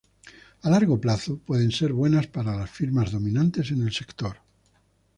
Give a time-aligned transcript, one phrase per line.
[0.65, 4.37] A largo plazo, pueden ser buenas para las firmas dominantes en el sector.